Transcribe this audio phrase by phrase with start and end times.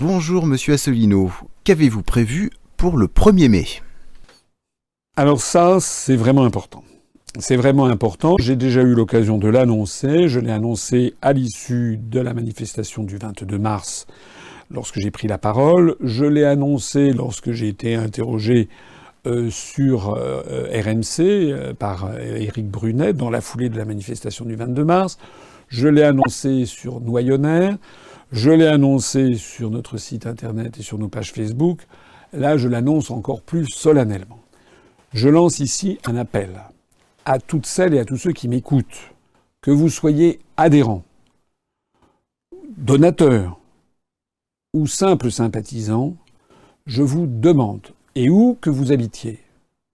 [0.00, 1.32] Bonjour Monsieur Asselineau.
[1.64, 3.64] Qu'avez-vous prévu pour le 1er mai
[5.16, 6.84] Alors ça, c'est vraiment important.
[7.40, 8.36] C'est vraiment important.
[8.38, 10.28] J'ai déjà eu l'occasion de l'annoncer.
[10.28, 14.06] Je l'ai annoncé à l'issue de la manifestation du 22 mars
[14.70, 15.96] lorsque j'ai pris la parole.
[16.00, 18.68] Je l'ai annoncé lorsque j'ai été interrogé
[19.26, 24.54] euh, sur euh, RMC euh, par Éric Brunet dans la foulée de la manifestation du
[24.54, 25.18] 22 mars.
[25.66, 27.78] Je l'ai annoncé sur Noyonnaire.
[28.30, 31.86] Je l'ai annoncé sur notre site internet et sur nos pages Facebook.
[32.34, 34.40] Là, je l'annonce encore plus solennellement.
[35.14, 36.60] Je lance ici un appel
[37.24, 39.12] à toutes celles et à tous ceux qui m'écoutent,
[39.62, 41.04] que vous soyez adhérents,
[42.76, 43.58] donateurs
[44.74, 46.14] ou simples sympathisants,
[46.86, 49.40] je vous demande, et où que vous habitiez,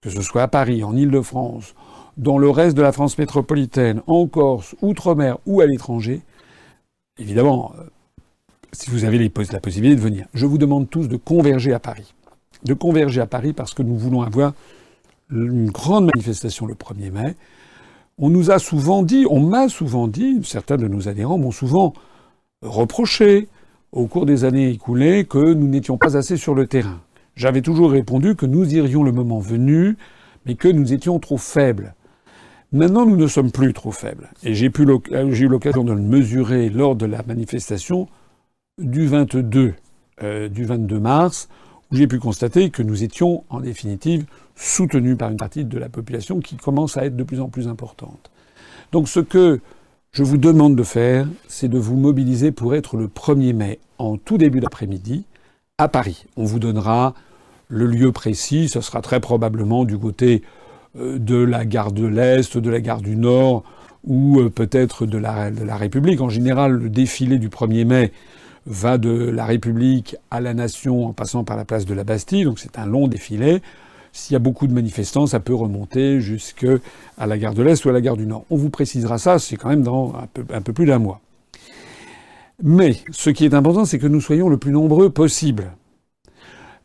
[0.01, 1.75] que ce soit à Paris, en Île-de-France,
[2.15, 6.21] dans le reste de la France métropolitaine, en Corse, outre-mer ou à l'étranger,
[7.17, 7.83] évidemment, euh,
[8.75, 10.25] si vous avez la possibilité de venir.
[10.33, 12.13] Je vous demande tous de converger à Paris.
[12.63, 14.53] De converger à Paris parce que nous voulons avoir
[15.31, 17.35] une grande manifestation le 1er mai.
[18.17, 21.93] On nous a souvent dit, on m'a souvent dit, certains de nos adhérents m'ont souvent
[22.61, 23.47] reproché
[23.91, 27.01] au cours des années écoulées que nous n'étions pas assez sur le terrain.
[27.35, 29.97] J'avais toujours répondu que nous irions le moment venu,
[30.45, 31.93] mais que nous étions trop faibles.
[32.71, 34.29] Maintenant, nous ne sommes plus trop faibles.
[34.43, 38.07] Et j'ai eu l'occasion de le mesurer lors de la manifestation
[38.77, 39.73] du 22,
[40.21, 41.47] euh, du 22 mars,
[41.91, 44.25] où j'ai pu constater que nous étions, en définitive,
[44.55, 47.67] soutenus par une partie de la population qui commence à être de plus en plus
[47.67, 48.31] importante.
[48.91, 49.61] Donc ce que
[50.11, 54.17] je vous demande de faire, c'est de vous mobiliser pour être le 1er mai, en
[54.17, 55.23] tout début d'après-midi,
[55.77, 56.25] à Paris.
[56.35, 57.13] On vous donnera
[57.69, 60.43] le lieu précis, ce sera très probablement du côté
[60.97, 63.63] euh, de la gare de l'Est, de la gare du Nord,
[64.03, 66.19] ou euh, peut-être de la, de la République.
[66.19, 68.11] En général, le défilé du 1er mai
[68.65, 72.43] va de la République à la Nation en passant par la place de la Bastille,
[72.43, 73.61] donc c'est un long défilé.
[74.11, 76.77] S'il y a beaucoup de manifestants, ça peut remonter jusqu'à
[77.17, 78.45] la gare de l'Est ou à la gare du Nord.
[78.49, 81.19] On vous précisera ça, c'est quand même dans un peu, un peu plus d'un mois.
[82.63, 85.73] Mais ce qui est important, c'est que nous soyons le plus nombreux possible.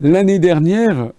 [0.00, 1.12] L'année dernière,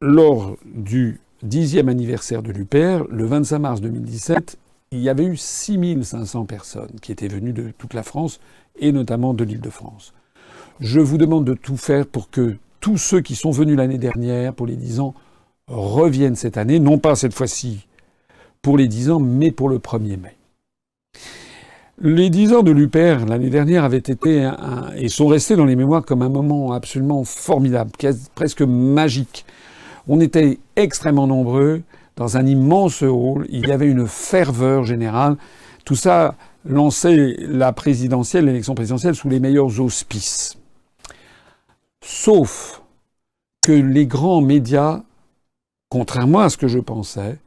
[0.00, 4.58] lors du dixième anniversaire de l'UPR, le 25 mars 2017,
[4.92, 8.40] il y avait eu 6500 personnes qui étaient venues de toute la France
[8.78, 10.14] et notamment de l'Île-de-France.
[10.80, 14.54] Je vous demande de tout faire pour que tous ceux qui sont venus l'année dernière
[14.54, 15.14] pour les 10 ans
[15.68, 17.86] reviennent cette année, non pas cette fois-ci
[18.62, 20.36] pour les 10 ans, mais pour le 1er mai.
[21.98, 24.50] Les 10 ans de l'UPR l'année dernière avaient été
[24.96, 27.90] et sont restés dans les mémoires comme un moment absolument formidable,
[28.34, 29.46] presque magique.
[30.06, 31.82] On était extrêmement nombreux
[32.16, 35.36] dans un immense hall, il y avait une ferveur générale.
[35.84, 36.34] Tout ça
[36.64, 40.56] lançait la présidentielle, l'élection présidentielle sous les meilleurs auspices.
[42.02, 42.82] Sauf
[43.62, 45.02] que les grands médias,
[45.90, 47.38] contrairement à ce que je pensais,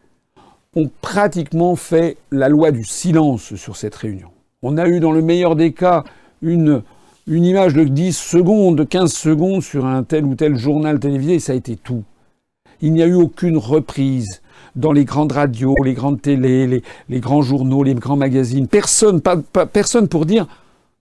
[0.76, 4.30] ont pratiquement fait la loi du silence sur cette réunion.
[4.62, 6.04] On a eu dans le meilleur des cas
[6.42, 6.84] une,
[7.26, 11.36] une image de 10 secondes, de 15 secondes sur un tel ou tel journal télévisé,
[11.36, 12.04] et ça a été tout.
[12.82, 14.42] Il n'y a eu aucune reprise
[14.76, 18.68] dans les grandes radios, les grandes télés, les, grands journaux, les grands magazines.
[18.68, 19.22] Personne,
[19.74, 20.48] personne pour dire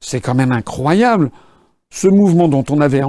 [0.00, 1.30] c'est quand même incroyable.
[1.91, 3.00] Ce mouvement dont on n'avait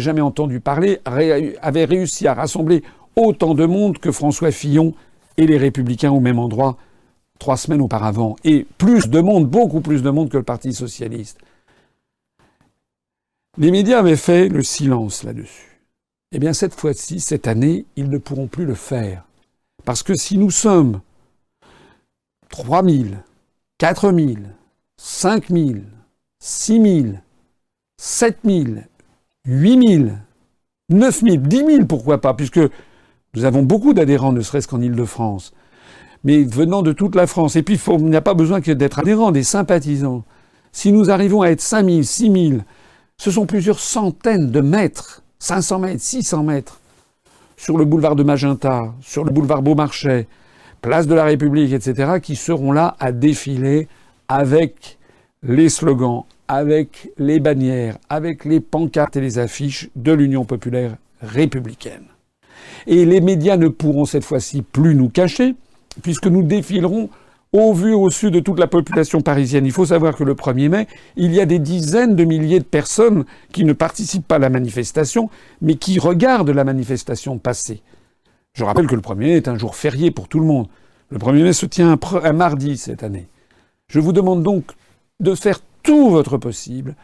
[0.00, 2.82] jamais entendu parler avait réussi à rassembler
[3.16, 4.94] autant de monde que François Fillon
[5.36, 6.76] et les Républicains au même endroit
[7.38, 11.38] trois semaines auparavant, et plus de monde, beaucoup plus de monde que le Parti socialiste.
[13.56, 15.77] Les médias avaient fait le silence là-dessus.
[16.30, 19.24] Eh bien, cette fois-ci, cette année, ils ne pourront plus le faire.
[19.84, 21.00] Parce que si nous sommes
[22.50, 23.04] 3 000,
[23.78, 24.34] 4 000,
[24.98, 25.70] 5 000,
[26.40, 27.14] 6 000,
[27.96, 28.64] 7 000,
[29.46, 30.10] 8 000,
[30.90, 32.60] 9 000, 10 000, pourquoi pas, puisque
[33.34, 35.54] nous avons beaucoup d'adhérents, ne serait-ce qu'en Ile-de-France,
[36.24, 37.56] mais venant de toute la France.
[37.56, 40.24] Et puis, il n'y a pas besoin d'être adhérents, des sympathisants.
[40.72, 42.60] Si nous arrivons à être 5 000, 6 000,
[43.16, 46.80] ce sont plusieurs centaines de mètres, 500 mètres, 600 mètres,
[47.56, 50.26] sur le boulevard de Magenta, sur le boulevard Beaumarchais,
[50.82, 53.88] place de la République, etc., qui seront là à défiler
[54.28, 54.98] avec
[55.42, 62.04] les slogans, avec les bannières, avec les pancartes et les affiches de l'Union populaire républicaine.
[62.86, 65.54] Et les médias ne pourront cette fois-ci plus nous cacher,
[66.02, 67.10] puisque nous défilerons
[67.52, 69.64] au vu au su de toute la population parisienne.
[69.64, 70.86] Il faut savoir que le 1er mai,
[71.16, 74.50] il y a des dizaines de milliers de personnes qui ne participent pas à la
[74.50, 75.30] manifestation,
[75.62, 77.82] mais qui regardent la manifestation passer.
[78.54, 80.68] Je rappelle que le 1er mai est un jour férié pour tout le monde.
[81.10, 83.28] Le 1er mai se tient un, mardi cette année.
[83.88, 84.72] Je vous demande donc
[85.20, 86.94] de faire tout votre possible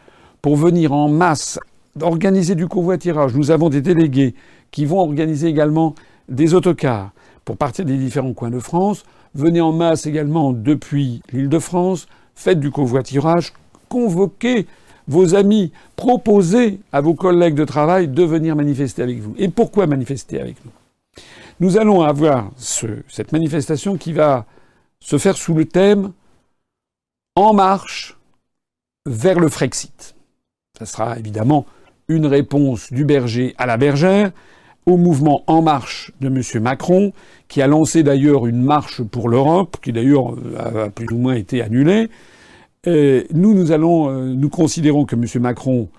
[0.41, 1.59] pour venir en masse
[2.01, 3.33] organiser du covoiturage.
[3.33, 4.35] Nous avons des délégués
[4.69, 5.95] qui vont organiser également
[6.29, 7.11] des autocars
[7.45, 9.05] pour partir des différents coins de France.
[9.35, 12.07] Venez en masse également depuis l'île de France.
[12.35, 13.51] Faites du covoiturage.
[13.89, 14.65] Convoquez
[15.09, 15.73] vos amis.
[15.97, 19.35] Proposez à vos collègues de travail de venir manifester avec vous.
[19.37, 20.71] Et pourquoi manifester avec nous?
[21.59, 24.45] Nous allons avoir cette manifestation qui va
[24.99, 26.11] se faire sous le thème
[27.35, 28.17] En marche
[29.05, 30.15] vers le Frexit.
[30.79, 31.65] Ça sera évidemment
[32.07, 34.31] une réponse du berger à la bergère
[34.85, 36.61] au mouvement En Marche de M.
[36.61, 37.13] Macron,
[37.47, 41.35] qui a lancé d'ailleurs une marche pour l'Europe, qui d'ailleurs euh, a plus ou moins
[41.35, 42.09] été annulée.
[42.85, 45.25] nous, nous allons, euh, nous considérons que M.
[45.41, 45.89] Macron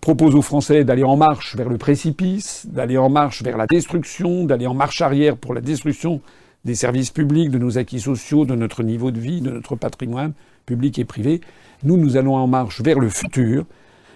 [0.00, 4.44] propose aux Français d'aller en marche vers le précipice, d'aller en marche vers la destruction,
[4.44, 6.20] d'aller en marche arrière pour la destruction
[6.64, 10.32] des services publics, de nos acquis sociaux, de notre niveau de vie, de notre patrimoine
[10.66, 11.40] public et privé.
[11.82, 13.64] Nous, nous allons en marche vers le futur,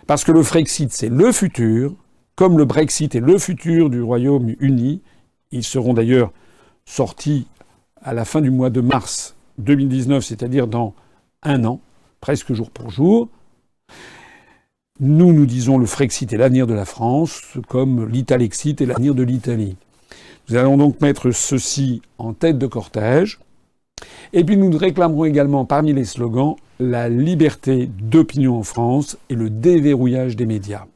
[0.06, 1.94] parce que le Frexit, c'est le futur,
[2.36, 5.02] comme le Brexit est le futur du Royaume-Uni.
[5.52, 6.32] Ils seront d'ailleurs
[6.84, 7.46] sortis
[8.02, 10.94] à la fin du mois de mars 2019, c'est-à-dire dans
[11.42, 11.80] un an,
[12.20, 13.28] presque jour pour jour.
[15.00, 19.22] Nous, nous disons le Frexit est l'avenir de la France, comme l'Italexit est l'avenir de
[19.22, 19.76] l'Italie.
[20.48, 23.40] Nous allons donc mettre ceci en tête de cortège.
[24.32, 29.48] Et puis nous réclamerons également parmi les slogans la liberté d'opinion en France et le
[29.48, 30.86] déverrouillage des médias.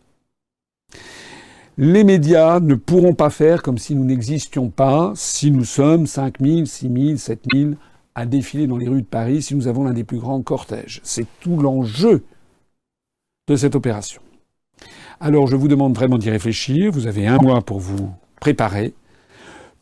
[1.80, 6.40] Les médias ne pourront pas faire comme si nous n'existions pas, si nous sommes 5
[6.40, 7.70] 000, 6 000, 7 000
[8.16, 11.00] à défiler dans les rues de Paris, si nous avons l'un des plus grands cortèges.
[11.04, 12.25] C'est tout l'enjeu
[13.46, 14.20] de cette opération.
[15.20, 16.90] Alors je vous demande vraiment d'y réfléchir.
[16.90, 18.10] Vous avez un mois pour vous
[18.40, 18.92] préparer.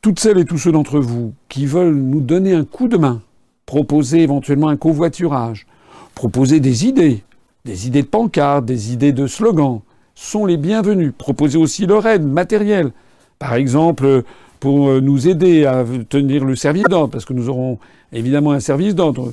[0.03, 3.23] Toutes celles et tous ceux d'entre vous qui veulent nous donner un coup de main,
[3.65, 5.67] proposer éventuellement un covoiturage,
[6.15, 7.25] proposer des idées,
[7.65, 9.81] des idées de pancartes, des idées de slogans,
[10.17, 11.13] sont les bienvenus.
[11.17, 12.91] Proposer aussi leur aide matérielle.
[13.39, 14.25] Par exemple,
[14.59, 17.79] pour nous aider à tenir le service d'ordre, parce que nous aurons
[18.13, 19.33] évidemment un service d'ordre.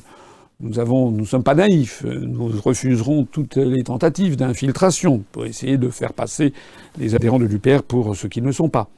[0.59, 2.03] Nous nous sommes pas naïfs.
[2.06, 6.53] Nous refuserons toutes les tentatives d'infiltration pour essayer de faire passer
[7.00, 8.89] les adhérents de l'UPR pour ce qu'ils ne sont pas.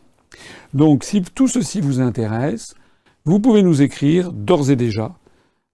[0.73, 2.75] Donc, si tout ceci vous intéresse,
[3.23, 5.15] vous pouvez nous écrire d'ores et déjà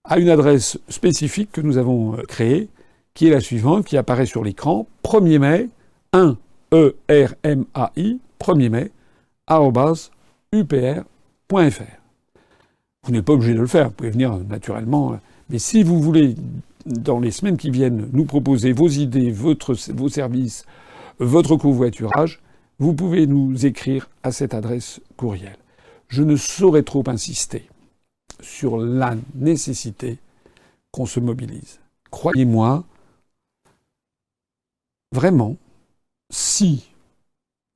[0.04, 2.70] à une adresse spécifique que nous avons euh, créée,
[3.14, 5.70] qui est la suivante, qui apparaît sur l'écran, 1er mai,
[6.14, 6.38] 1
[6.74, 8.92] E R M A I, 1er mai,
[10.54, 11.04] upr.fr.
[13.04, 15.20] Vous n'êtes pas obligé de le faire, vous pouvez venir naturellement.
[15.50, 16.36] Mais si vous voulez,
[16.86, 20.66] dans les semaines qui viennent, nous proposer vos idées, vos services,
[21.20, 22.42] votre covoiturage,
[22.80, 25.58] vous pouvez nous écrire à cette adresse courriel.
[26.08, 27.68] Je ne saurais trop insister
[28.40, 30.20] sur la nécessité
[30.92, 31.80] qu'on se mobilise.
[32.10, 32.84] Croyez-moi,
[35.14, 35.58] vraiment,
[36.62, 36.92] si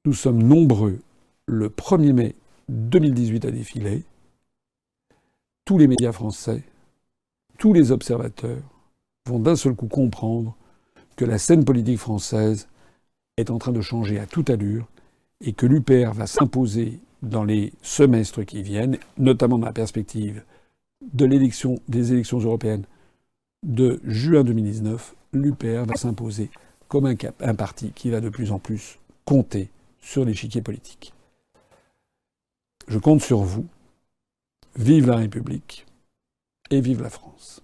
[0.05, 0.99] nous sommes nombreux
[1.47, 2.35] le 1er mai
[2.69, 4.03] 2018 à défiler,
[5.65, 6.61] tous les médias français,
[7.57, 8.61] tous les observateurs
[9.27, 10.55] vont d'un seul coup comprendre
[11.15, 12.67] que la scène politique française
[13.37, 14.87] est en train de changer à toute allure
[15.41, 20.43] et que l'UPR va s'imposer dans les semestres qui viennent, notamment dans la perspective
[21.01, 22.85] de l'élection, des élections européennes
[23.63, 26.51] de juin 2019, l'UPR va s'imposer
[26.95, 31.11] comme un, parti qui va de plus en plus compter sur l'échiquier politique.
[32.87, 33.65] Je compte sur vous.
[34.77, 35.85] Vive la République
[36.69, 37.61] et vive la France.